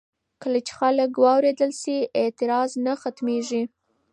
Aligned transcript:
کله 0.41 0.59
چې 0.67 0.71
خلک 0.79 1.11
واورېدل 1.23 1.71
شي، 1.81 1.97
اعتراض 2.19 2.71
نه 2.85 2.93
سختېږي. 3.01 3.63